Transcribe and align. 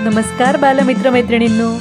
नमस्कार 0.00 0.56
बालमित्रमैत्रिणींनो. 0.56 1.78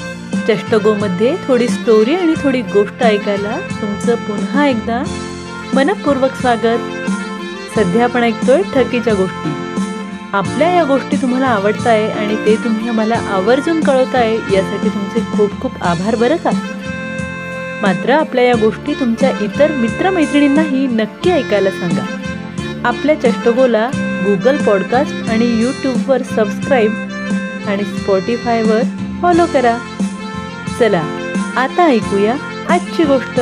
चष्टगोमध्ये 0.47 1.35
थोडी 1.47 1.67
स्टोरी 1.67 2.15
आणि 2.15 2.33
थोडी 2.43 2.61
गोष्ट 2.61 3.03
ऐकायला 3.03 3.59
तुमचं 3.81 4.15
पुन्हा 4.15 4.67
एकदा 4.67 5.03
मनपूर्वक 5.73 6.31
स्वागत. 6.31 6.79
सध्या 7.75 8.03
आपण 8.03 8.23
ऐकतोय 8.23 8.61
ठकीच्या 8.75 9.13
गोष्टी. 9.13 9.49
आपल्या 10.33 10.69
या 10.71 10.83
गोष्टी 10.83 11.17
तुम्हाला 11.17 11.45
आवडताय 11.45 12.03
आहे 12.03 12.11
आणि 12.11 12.35
ते 12.35 12.55
तुम्ही 12.55 12.89
आम्हाला 12.89 13.15
आवर्जून 13.15 13.81
कळवताय 13.81 14.33
यासाठी 14.33 14.89
तुमचे 14.89 15.37
खूप 15.37 15.61
खूप 15.61 15.83
आभार 15.83 16.15
बरं 16.15 16.35
का? 16.35 16.49
मात्र 17.81 18.09
आपल्या 18.09 18.43
या 18.43 18.55
गोष्टी 18.55 18.93
तुमच्या 18.93 19.31
इतर 19.41 19.71
मित्रमैत्रिणींनाही 19.71 20.87
नक्की 20.87 21.31
ऐकायला 21.31 21.69
सांगा. 21.69 22.05
आपल्या 22.89 23.21
चष्टगोला 23.21 23.89
गुगल 23.95 24.57
पॉडकास्ट 24.57 25.29
आणि 25.29 25.61
यूट्यूबवर 25.61 26.21
सबस्क्राईब 26.21 26.91
आणि 27.69 27.83
स्पॉटीफायवर 27.83 28.81
फॉलो 29.21 29.45
करा. 29.53 29.77
चला 30.79 31.01
आता 31.57 31.85
ऐकूया 31.85 32.35
आजची 32.69 33.03
गोष्ट. 33.03 33.39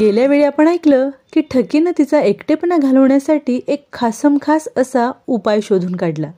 गेल्या 0.00 0.26
वेळी 0.26 0.44
आपण 0.44 0.68
ऐकलं 0.68 1.10
की 1.32 1.40
ठकीनं 1.40 1.90
तिचा 1.98 2.20
एकटेपणा 2.20 2.76
घालवण्यासाठी 2.76 3.60
एक 3.68 3.86
खासम 3.92 4.38
खास 4.42 4.68
असा 4.76 5.10
उपाय 5.26 5.60
शोधून 5.60 5.96
काढला. 5.96 6.30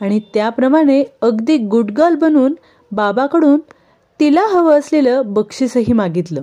आणि 0.00 0.20
त्याप्रमाणे 0.34 1.04
अगदी 1.22 1.56
गुडगर्ल 1.56 2.14
बनून 2.14 2.54
बाबाकडून 2.92 3.60
तिला 4.20 4.42
हवं 4.42 4.78
असलेलं 4.78 5.22
बक्षीसही 5.24 5.92
मागितलं. 5.92 6.42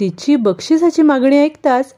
तिची 0.00 0.36
बक्षिसाची 0.36 1.02
मागणी 1.02 1.38
ऐकताच 1.38 1.94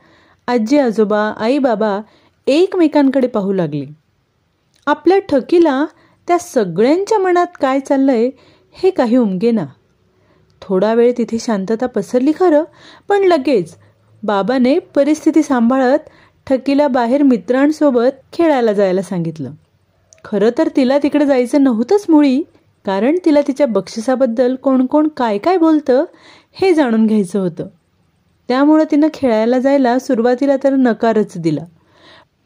आजी 0.49 0.79
आजोबा 0.79 1.33
आई 1.37 1.59
बाबा 1.59 2.01
एकमेकांकडे 2.47 3.27
पाहू 3.27 3.53
लागले. 3.53 4.10
आपल्या 4.91 5.19
ठकीला 5.19 5.85
त्या 6.29 6.39
सगळ्यांच्या 6.39 7.19
मनात 7.19 7.47
काय 7.61 7.81
चाललंय 7.81 8.31
हे 8.73 8.91
काही 8.91 9.17
उमगेना. 9.17 9.65
थोडा 10.63 10.95
वेळ 10.95 11.13
तिथे 11.19 11.39
शांतता 11.41 11.87
पसरली 11.87 12.33
खरं 12.41 12.65
पण 13.09 13.25
लगेच 13.25 13.77
बाबाने 14.23 14.79
परिस्थिती 14.79 15.43
सांभाळत 15.43 16.09
ठकीला 16.47 16.89
बाहेर 16.89 17.23
मित्रांसोबत 17.23 18.19
खेळायला 18.33 18.73
जायला 18.73 19.03
सांगितलं. 19.03 19.51
खरं 20.25 20.51
तर 20.59 20.69
तिला 20.77 20.99
तिकडे 20.99 21.27
जायचं 21.27 21.63
नव्हतंच 21.63 22.07
मुळी 22.09 22.43
कारण 22.85 23.17
तिला 23.25 23.41
तिच्या 23.41 23.67
बक्षिसाबद्दल 23.67 24.55
कोण 24.55 24.87
कोण 24.87 25.09
काय 25.09 25.39
काय 25.39 25.59
बोलतं 25.59 26.05
हे 26.53 26.75
जाणून 26.75 27.07
घ्यायचं 27.07 27.41
होतं. 27.41 27.67
त्यामुळं 28.49 28.85
तिनं 28.91 29.09
खेळायला 29.15 29.59
जायला 29.59 29.99
सुरुवातीला 29.99 30.57
तर 30.65 30.71
नकारच 30.71 31.39
दिला. 31.39 31.65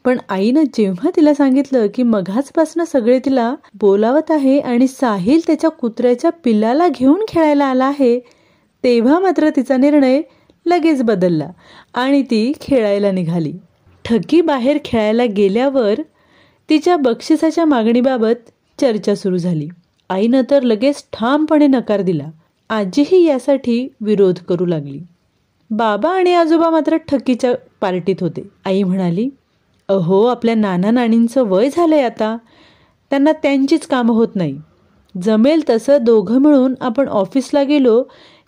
पण 0.05 0.17
आईनं 0.29 0.63
जेव्हा 0.73 1.09
तिला 1.15 1.33
सांगितलं 1.33 1.87
की 1.93 2.03
मघाचपासनं 2.03 2.83
सगळे 2.83 3.19
तिला 3.19 3.55
बोलावत 3.73 4.31
आहे 4.31 4.59
आणि 4.59 4.87
साहिल 4.87 5.41
त्याच्या 5.47 5.69
कुत्र्याच्या 5.69 6.29
पिल्लाला 6.43 6.87
घेऊन 6.87 7.25
खेळायला 7.27 7.65
आला 7.65 7.85
आहे 7.85 8.19
तेव्हा 8.83 9.19
मात्र 9.19 9.49
तिचा 9.49 9.77
निर्णय 9.77 10.21
लगेच 10.65 11.03
बदलला 11.03 11.49
आणि 11.93 12.21
ती 12.21 12.51
खेळायला 12.61 13.11
निघाली. 13.11 13.53
ठकी 14.05 14.41
बाहेर 14.41 14.77
खेळायला 14.85 15.25
गेल्यावर 15.25 16.01
तिच्या 16.69 16.95
बक्षिसाच्या 16.97 17.65
मागणीबाबत 17.65 18.49
चर्चा 18.81 19.15
सुरू 19.15 19.37
झाली. 19.37 19.67
आईनं 20.09 20.41
तर 20.51 20.61
लगेच 20.61 21.03
ठामपणे 21.13 21.67
नकार 21.67 22.01
दिला. 22.01 22.29
आजीही 22.69 23.23
यासाठी 23.25 23.87
विरोध 24.01 24.39
करू 24.39 24.65
लागली. 24.65 24.99
बाबा 25.69 26.09
आणि 26.09 26.33
आजोबा 26.33 26.69
मात्र 26.69 26.97
ठकीच्या 26.97 27.53
पार्टीत 27.81 28.15
होते. 28.21 28.47
आई 28.65 28.83
म्हणाली 28.83 29.29
अहो 29.89 30.25
आपल्या 30.25 30.55
नाना 30.55 30.91
नाणींचं 30.91 31.43
वय 31.43 31.69
झालंय 31.69 32.01
आता. 32.01 32.37
त्यांना 33.09 33.31
त्यांचीच 33.31 33.87
कामं 33.87 34.13
होत 34.13 34.27
नाही. 34.35 34.61
जमेल 35.21 35.63
तसं 35.69 35.97
दोघं 36.01 36.37
मिळून 36.37 36.75
आपण 36.81 37.07
ऑफिसला 37.07 37.63
गेलो 37.63 38.03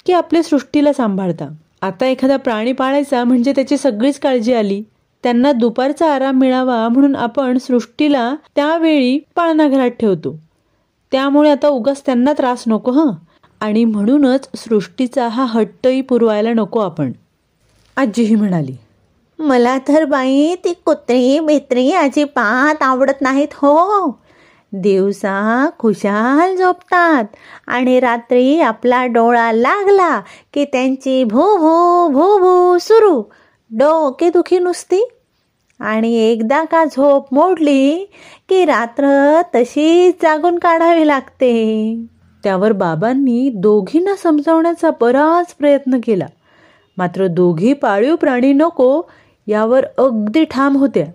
की 0.06 0.14
आपल्या 0.14 0.44
सृष्टीला 0.44 0.94
सांभाळता. 0.94 1.50
आता 1.82 2.06
एखादा 2.06 2.38
प्राणी 2.38 2.74
पाळायचा 2.74 3.24
म्हणजे 3.24 3.52
त्याची 3.52 3.78
सगळीच 3.78 4.20
काळजी 4.20 4.54
आली. 4.54 4.84
त्यांना 5.24 5.52
दुपारचा 5.52 6.14
आराम 6.14 6.40
मिळावा 6.40 6.88
म्हणून 6.88 7.16
आपण 7.16 7.58
सृष्टीला 7.58 8.36
त्यावेळी 8.56 9.20
पाळणाघरात 9.36 9.90
ठेवतो. 9.90 10.40
त्यामुळे 11.12 11.52
आता 11.52 11.68
उगाच 11.68 12.06
त्यांना 12.06 12.34
त्रास 12.34 12.64
नको 12.68 12.92
हं? 12.92 13.12
आणि 13.60 13.86
म्हणूनच 13.86 14.50
सृष्टीचा 14.56 15.28
हा 15.28 15.46
हट्टही 15.46 16.02
पुरवायला 16.02 16.54
नको 16.54 16.80
आपण. 16.80 17.12
आजीही 17.96 18.36
म्हणाली 18.36 18.76
मला 19.40 19.78
तर 19.78 20.06
बाई 20.06 20.56
ती 20.56 20.74
कुत्री 20.86 21.40
बित्री 21.40 21.92
अजिबात 21.92 22.84
आवडत 22.84 23.22
नाहीत 23.22 23.48
हो. 23.54 24.10
दिवसा 24.74 25.70
खुशाल 25.80 26.56
झोपतात 26.56 27.24
आणि 27.68 28.00
रात्री 28.00 28.62
आपला 28.62 29.06
डोळा 29.06 29.52
लागला 29.52 30.20
की 30.54 30.66
त्यांची 30.66 31.24
भू 31.24 31.58
भू 31.58 32.08
भू 32.08 32.38
भू 32.38 32.78
सुरू. 32.78 33.24
डोके 33.72 34.30
दुखी 34.30 34.60
नुसती. 34.60 35.10
आणि 35.80 36.14
एकदा 36.14 36.64
का 36.64 36.86
झोप 36.86 37.34
मोडली 37.34 38.12
की 38.50 38.66
रात्र 38.66 39.42
तशीच 39.56 40.16
जागून 40.22 40.60
काढावी 40.60 41.08
लागते. 41.08 42.06
त्यावर 42.44 42.72
बाबांनी 42.72 43.50
दोघींना 43.56 44.16
समजावण्याचा 44.16 44.90
बराच 45.02 45.56
प्रयत्न 45.56 46.00
केला. 46.04 46.26
मात्र 46.98 47.28
दोघी 47.28 47.74
पाळीव 47.74 48.16
प्राणी 48.16 48.54
नको 48.54 49.02
यावर 49.48 49.86
अगदी 49.98 50.44
ठाम 50.44 50.78
होत्या. 50.78 51.06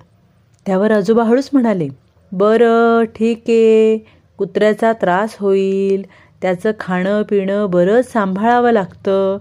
त्यावर 0.66 0.90
आजोबा 0.90 1.22
हळूच 1.22 1.50
म्हणाले 1.52 1.88
बरं 2.32 3.04
ठीक 3.04 3.38
आहे. 3.38 3.98
कुत्र्याचा 4.38 4.92
त्रास 4.92 5.36
होईल. 5.40 6.06
त्याचं 6.42 6.70
खाणं 6.80 7.22
पिणं 7.22 7.70
बरंच 7.70 8.12
सांभाळावं 8.12 8.70
लागतं. 8.70 9.38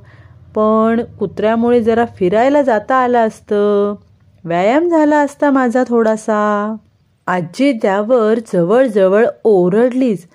पण 0.55 1.01
कुत्र्यामुळे 1.19 1.83
जरा 1.83 2.05
फिरायला 2.05 2.61
जाता 2.61 2.95
आलं 2.95 3.27
असतं. 3.27 3.95
व्यायाम 4.43 4.89
झाला 4.89 5.17
असता 5.17 5.51
माझा 5.51 5.83
थोडासा. 5.87 6.75
आजी 7.27 7.71
त्यावर 7.81 8.39
जवळजवळ 8.53 9.25
ओरडलीच 9.43 10.27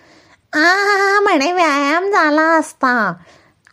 आ 0.52 1.20
म्हणे 1.22 1.52
व्यायाम 1.52 2.04
झाला 2.04 2.58
असता. 2.58 3.12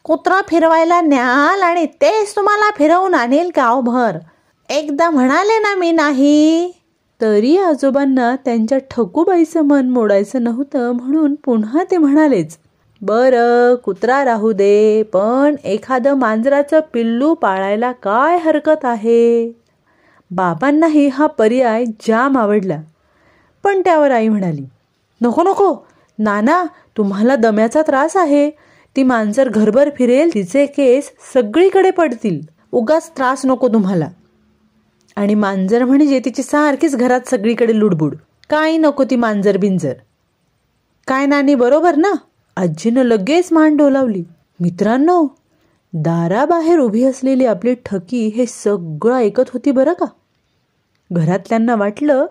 कुत्रा 0.03 0.41
फिरवायला 0.47 1.01
न्याल 1.01 1.61
आणि 1.61 1.85
तेच 1.85 2.35
तुम्हाला 2.35 2.69
फिरवून 2.77 3.15
आणेल 3.15 3.51
गावभर. 3.57 4.17
एकदा 4.69 5.09
म्हणाले 5.09 5.57
ना 5.59 5.75
मी 5.75 5.91
नाही 5.91 6.71
तरी 7.21 7.57
आजोबांना 7.57 8.35
त्यांच्या 8.35 8.77
ठकूबाईचं 8.91 9.61
मन 9.61 9.89
मोडायचं 9.89 10.43
नव्हतं 10.43 10.91
म्हणून 10.91 11.35
पुन्हा 11.35 11.83
ते 11.91 11.97
म्हणालेच 11.97 12.57
बरं 13.01 13.75
कुत्रा 13.75 14.23
राहू 14.25 14.51
दे 14.51 15.03
पण 15.03 15.55
एखादं 15.63 16.13
मांजराचं 16.13 16.79
पिल्लू 16.93 17.33
पाळायला 17.33 17.91
काय 17.91 18.37
हरकत 18.37 18.85
आहे? 18.85 19.51
बाबांनाही 20.31 21.07
हा 21.07 21.27
पर्याय 21.27 21.85
जाम 21.85 22.37
आवडला. 22.37 22.79
पण 23.63 23.81
त्यावर 23.81 24.11
आई 24.11 24.27
म्हणाली 24.27 24.65
नको 25.21 25.43
नको 25.43 25.73
नाना 26.19 26.63
तुम्हाला 26.97 27.35
दम्याचा 27.35 27.81
त्रास 27.81 28.17
आहे. 28.17 28.49
ती 28.95 29.03
मांजर 29.03 29.49
घरभर 29.49 29.89
फिरेल 29.97 30.33
तिचे 30.33 30.65
केस 30.65 31.11
सगळीकडे 31.33 31.91
पडतील. 31.91 32.41
उगाच 32.71 33.11
त्रास 33.17 33.45
नको 33.45 33.67
तुम्हाला. 33.67 34.07
आणि 35.15 35.35
मांजर 35.35 35.83
म्हणजे 35.85 36.19
तिची 36.19 36.43
सारखीच 36.43 36.95
घरात 36.95 37.29
सगळीकडे 37.29 37.79
लुडबुड. 37.79 38.15
काय 38.49 38.77
नको 38.77 39.03
ती 39.03 39.15
मांजर 39.15 39.57
बिंजर. 39.57 39.93
काय 41.07 41.25
नानी 41.25 41.55
बरोबर 41.55 41.95
ना? 41.95 42.13
आजीनं 42.57 43.03
लगेच 43.03 43.49
मान 43.51 43.75
डोलावली. 43.75 44.23
मित्रांनो 44.59 45.27
दाराबाहेर 45.93 46.79
उभी 46.79 47.03
असलेली 47.03 47.45
आपली 47.45 47.75
ठकी 47.85 48.27
हे 48.27 48.45
सगळं 48.45 49.15
ऐकत 49.15 49.49
होती 49.53 49.71
बरं 49.71 49.93
का? 49.93 50.05
घरातल्यांना 51.11 51.75
वाटलं 51.75 52.25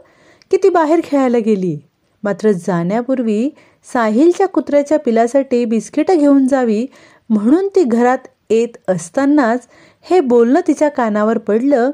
की 0.51 0.57
ती 0.57 0.69
बाहेर 0.69 1.01
खेळायला 1.05 1.39
गेली. 1.39 1.79
मात्र 2.23 2.51
जाण्यापूर्वी 2.51 3.51
साहिलच्या 3.93 4.49
कुत्र्याच्या 4.49 4.99
पिलासाठी 4.99 5.65
बिस्किटं 5.65 6.19
घेऊन 6.19 6.47
जावी 6.47 6.87
म्हणून 7.31 7.69
ती 7.69 7.83
घरात 7.83 8.19
येत 8.51 8.69
असतानाच 8.89 9.69
हे 10.11 10.21
बोलणं 10.21 10.61
तिच्या 10.67 10.89
कानावर 10.89 11.39
पडलं 11.39 11.91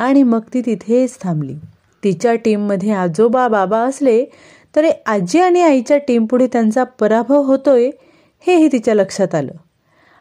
आणि 0.00 0.22
मग 0.22 0.40
ती 0.54 0.60
तिथेच 0.66 1.18
थांबली. 1.22 1.54
तिच्या 2.02 2.34
टीममध्ये 2.34 2.90
आजोबा 2.90 3.46
बाबा 3.48 3.78
असले 3.78 4.24
तरी 4.76 4.90
आजी 5.06 5.38
आणि 5.40 5.60
आईच्या 5.60 5.96
टीमपुढे 5.98 6.46
त्यांचा 6.46 6.84
पराभव 6.84 7.42
होतोय 7.42 7.90
हेही 8.46 8.68
तिच्या 8.72 8.94
लक्षात 8.94 9.34
आलं. 9.34 9.52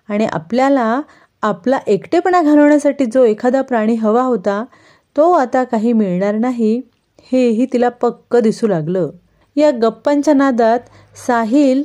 आणि 0.09 0.25
आपल्याला 0.25 1.01
आपला 1.41 1.79
एकटेपणा 1.87 2.41
घालवण्यासाठी 2.41 3.05
जो 3.05 3.23
एखादा 3.23 3.61
प्राणी 3.61 3.95
हवा 3.95 4.21
होता 4.21 4.63
तो 5.15 5.31
आता 5.31 5.63
काही 5.63 5.93
मिळणार 5.93 6.35
नाही 6.35 6.81
हेही 7.31 7.65
तिला 7.73 7.89
पक्क 7.89 8.35
दिसू 8.35 8.67
लागलं. 8.67 9.09
या 9.55 9.71
गप्पांच्या 9.71 10.33
नादात 10.33 10.79
साहिल 11.27 11.83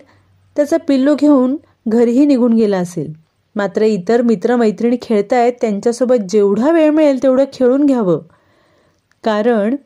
त्याचं 0.57 0.77
पिल्लू 0.89 1.15
घेऊन 1.15 1.57
घरीही 1.89 2.27
निघून 2.27 2.53
गेला 2.53 2.79
असेल. 2.79 3.13
मात्र 3.57 3.83
इतर 3.83 4.23
मित्रमैत्रिणी 4.23 4.97
खेळतायत 5.03 5.53
त्यांच्यासोबत 5.61 6.17
जेवढा 6.29 6.71
वेळ 6.71 6.91
मिळेल 6.91 7.23
तेवढं 7.23 7.45
खेळून 7.53 7.87
घ्यावं. 7.87 8.21
कारण 9.25 9.77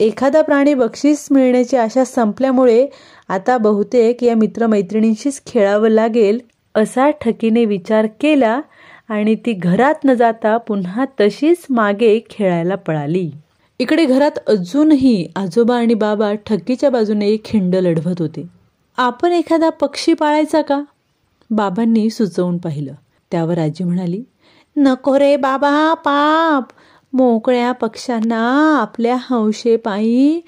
एखादा 0.00 0.42
प्राणी 0.42 0.74
बक्षीस 0.74 1.28
मिळण्याची 1.30 1.76
आशा 1.76 2.04
संपल्यामुळे 2.04 2.86
आता 3.28 3.58
बहुतेक 3.58 4.24
या 4.24 4.34
मित्रमैत्रिणींशीच 4.34 5.42
खेळावं 5.46 5.88
लागेल 5.88 6.38
असा 6.74 7.10
ठकीने 7.10 7.64
विचार 7.64 8.06
केला 8.06 8.60
आणि 9.08 9.34
ती 9.34 9.52
घरात 9.52 9.94
न 10.04 10.14
जाता 10.14 10.56
पुन्हा 10.56 11.04
तशीच 11.20 11.66
मागे 11.70 12.20
खेळायला 12.30 12.74
पळाली. 12.74 13.30
इकडे 13.78 14.04
घरात 14.04 14.38
अजूनही 14.46 15.28
आजोबा 15.36 15.76
आणि 15.76 15.94
बाबा 15.94 16.34
ठकीच्या 16.34 16.90
बाजूने 16.90 17.36
खिंड 17.44 17.74
लढवत 17.74 18.14
होते. 18.18 18.46
आपण 18.96 19.32
एखादा 19.32 19.70
पक्षी 19.70 20.12
पाळायचा 20.12 20.62
का? 20.62 20.82
बाबांनी 21.50 22.10
सुचवून 22.10 22.58
पाहिलं. 22.58 22.92
त्यावर 23.30 23.58
आजी 23.58 23.84
म्हणाली 23.84 24.24
नको 24.76 25.18
रे 25.18 25.36
बाबा 25.36 25.94
पाप. 25.94 26.64
मोकळ्या 27.12 27.72
पक्ष्यांना 27.72 28.78
आपल्या 28.80 29.16
हौशेपायी 29.20 30.40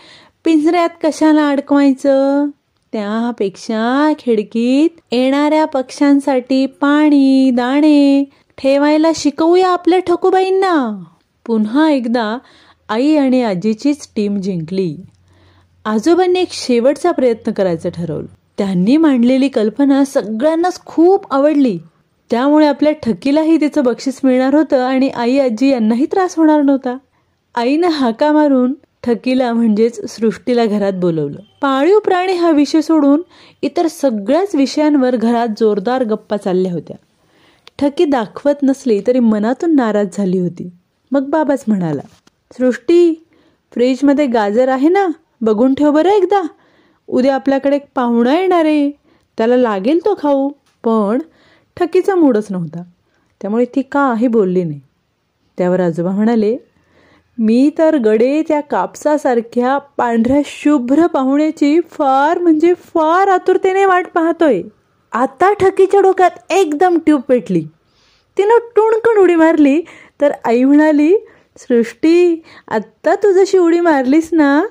पिंजऱ्यात 0.44 0.88
कशाला 1.04 1.48
अडकवायचं? 1.48 2.46
त्यापेक्षा 2.92 4.12
खिडकीत 4.18 4.90
येणाऱ्या 5.12 5.64
पक्ष्यांसाठी 5.64 6.66
पाणी 6.66 7.50
दाणे 7.50 8.24
ठेवायला 8.58 9.10
शिकवूया 9.14 9.68
आपल्या 9.68 9.98
ठकूबाईंना. 9.98 11.04
पुन्हा 11.46 11.90
एकदा 11.90 12.38
आई 12.88 13.16
आणि 13.16 13.42
आजीचीच 13.42 14.08
टीम 14.16 14.40
जिंकली. 14.40 14.96
आजोबांनी 15.84 16.40
एक 16.40 16.48
शेवटचा 16.50 17.12
प्रयत्न 17.12 17.52
करायचं 17.52 17.88
ठरवलं. 17.90 18.34
त्यांनी 18.58 18.96
मांडलेली 18.96 19.48
कल्पना 19.48 20.04
सगळ्यांनाच 20.04 20.84
खूप 20.84 21.32
आवडली. 21.32 21.78
त्यामुळे 22.30 22.66
आपल्या 22.66 22.92
ठकीलाही 22.92 23.60
तिचं 23.60 23.84
बक्षीस 23.84 24.20
मिळणार 24.24 24.54
होतं 24.54 24.82
आणि 24.82 25.08
आई 25.08 25.38
आजी 25.38 25.68
यांनाही 25.68 26.06
त्रास 26.06 26.34
होणार 26.36 26.62
नव्हता. 26.62 26.96
आईनं 27.54 27.88
हाका 27.88 28.32
मारून 28.32 28.74
ठकीला 29.02 29.52
म्हणजेच 29.52 30.16
सृष्टीला 30.16 30.66
घरात 30.66 30.92
बोलवलं. 30.92 31.38
पाळीव 31.60 31.98
प्राणी 31.98 32.32
हा 32.32 32.50
विषय 32.50 32.80
सोडून 32.80 33.22
इतर 33.62 33.86
सगळ्याच 33.86 34.54
विषयांवर 34.54 35.16
घरात 35.16 35.48
जोरदार 35.60 36.04
गप्पा 36.04 36.36
चालल्या 36.36 36.72
होत्या. 36.72 36.96
ठकी 37.78 38.04
दाखवत 38.04 38.54
नसली 38.62 39.02
तरी 39.06 39.18
मनातून 39.18 39.74
नाराज 39.74 40.08
झाली 40.12 40.38
होती. 40.38 40.70
मग 41.12 41.24
बाबाच 41.24 41.64
म्हणाला 41.68 42.02
सृष्टी 42.58 43.26
फ्रीजमध्ये 43.72 44.26
गाजर 44.26 44.68
आहे 44.68 44.88
ना? 44.88 45.06
बघून 45.40 45.74
ठेव 45.74 45.90
बरं 45.90 46.10
एकदा. 46.10 46.46
उद्या 47.08 47.34
आपल्याकडे 47.34 47.76
एक 47.76 47.86
पाहुणा 47.94 48.40
येणार 48.40 48.64
आहे. 48.64 48.90
त्याला 49.38 49.56
लागेल 49.56 49.98
तो 50.04 50.14
खाऊ. 50.14 50.48
पण 50.84 51.18
ठकीचा 51.78 52.14
मूडच 52.14 52.46
नव्हता. 52.50 52.82
त्यामुळे 53.42 53.64
ती 53.64 53.82
काही 53.82 54.26
बोलली 54.28 54.64
नाही. 54.64 54.80
त्यावर 55.58 55.80
आजोबा 55.80 56.10
म्हणाले 56.10 56.56
मी 57.38 57.70
तर 57.78 57.96
गडे 57.96 58.42
त्या 58.48 58.60
कापसासारख्या 58.60 59.78
पांढऱ्या 59.78 60.40
शुभ्र 60.44 61.06
पाहुण्याची 61.06 61.80
फार 61.80 62.38
म्हणजे 62.38 62.74
फार 62.74 63.28
आतुरतेने 63.28 63.84
वाट 63.84 64.06
पाहतोय. 64.14 64.62
आता 65.12 65.52
ठकीच्या 65.52 66.00
डोक्यात 66.00 66.30
एकदम 66.50 66.98
ट्यूब 66.98 67.20
पेटली. 67.20 67.64
तिनं 68.36 68.58
टुणकण 68.76 69.20
उडी 69.20 69.34
मारली 69.34 69.80
तर 70.20 70.32
आई 70.44 70.64
म्हणाली 70.64 71.16
सृष्टी 71.56 72.42
आत्ता 72.68 73.14
तू 73.14 73.32
जशी 73.32 73.58
उडी 73.58 73.80
मारलीस 73.80 74.28
ना 74.32 74.64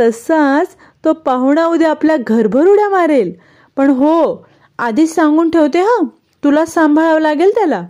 तसाच 0.00 0.76
तो 1.04 1.12
पाहुणा 1.12 1.66
उद्या 1.66 1.90
आपल्या 1.90 2.16
घरभर 2.16 2.66
उड्या 2.66 2.88
मारेल. 2.88 3.32
पण 3.76 3.90
हो 3.90 4.46
आधीच 4.78 5.14
सांगून 5.14 5.50
ठेवते 5.50 5.80
हं. 5.80 6.04
तुला 6.44 6.66
सांभाळावं 6.66 7.20
लागेल 7.20 7.50
त्याला. 7.50 7.82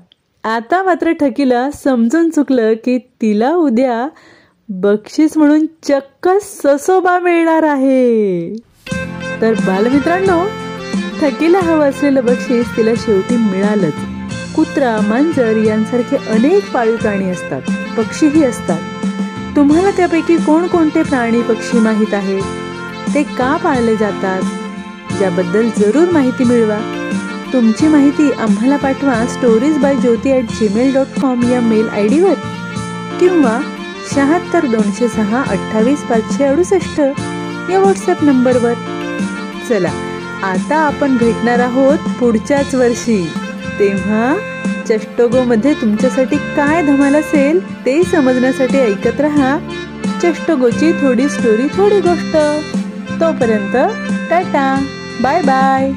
आता 0.45 0.83
मात्र 0.83 1.13
ठकीला 1.13 1.71
समजून 1.71 2.31
चुकलं 2.31 2.73
की 2.73 2.99
तिला 2.99 3.55
उद्या 3.55 4.09
बक्षीस 4.69 5.37
म्हणून 5.37 5.67
चक्क 5.83 6.29
ससोबा 6.43 7.19
मिळणार 7.19 7.63
आहे. 7.63 8.55
तर 9.41 9.53
बालमित्रांनो 9.53 10.45
ठकीला 11.21 11.61
हवं 11.61 11.89
असलेलं 11.91 12.25
बक्षीस 12.25 12.77
तिला 12.77 12.91
शेवटी 12.97 13.37
मिळालंच. 13.37 13.95
कुत्रा 14.57 15.01
मांजर 15.09 15.57
यांसारखे 15.57 16.17
अनेक 16.17 16.73
पाळीव 16.73 16.97
प्राणी 16.97 17.31
असतात 17.31 17.63
पक्षीही 17.97 18.45
असतात. 18.45 18.81
तुम्हाला 19.57 19.91
त्यापैकी 19.91 20.37
कोणकोणते 20.37 21.03
प्राणी 21.03 21.43
पक्षी 21.43 21.79
माहीत 21.79 22.15
आहेत? 22.15 22.43
ते 23.15 23.23
का 23.23 23.57
पाळले 23.57 23.97
जातात? 23.97 24.43
याबद्दल 25.23 25.69
जरूर 25.79 26.09
माहिती 26.11 26.45
मिळवा. 26.45 27.04
तुमची 27.55 27.89
माहिती 27.89 28.31
आम्हाला 28.33 28.77
पाठवा 28.77 29.15
stories 29.27 29.77
by 29.79 29.95
Jyoti 29.97 30.31
at 30.33 30.45
Gmail 30.51 30.93
dot 30.95 31.21
com 31.21 31.43
या 31.51 31.61
मेल 31.61 31.89
आय 31.89 32.07
डीवर 32.09 32.35
किंवा 33.21 33.59
शहात्तर 34.15 34.67
दोनशे 34.67 35.09
सहा 35.09 35.43
अठ्ठावीस 35.43 36.03
पाचशे 36.03 36.45
अडुसष्ट 36.45 37.01
या 37.01 37.79
व्हॉट्सअप 37.79 38.25
नंबरवर 38.25 38.75
चला 39.69 39.93
आता 40.43 40.77
आपण 40.77 41.17
भेटणार 41.17 41.59
आहोत 41.59 41.99
पुढच्याच 42.21 42.75
वर्षी. 42.75 43.23
तेव्हा 43.79 44.35
चष्टोगोमध्ये 44.89 45.75
तुमच्यासाठी 45.75 46.37
काय 46.57 46.83
धमाल 46.83 47.15
असेल 47.17 47.61
ते 47.87 48.03
समजण्यासाठी 48.05 48.79
ऐकत 48.79 49.21
राहा. 49.21 49.57
चष्टोगोची 50.23 50.93
थोडी 50.93 51.29
स्टोरी 51.29 51.69
थोडी 51.77 52.01
गोष्ट. 52.01 52.37
तोपर्यंत 53.21 53.77
टाटा 54.31 54.75
बाय 55.23 55.43
बाय 55.43 55.93